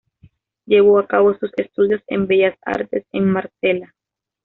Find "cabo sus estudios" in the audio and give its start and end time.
1.05-2.01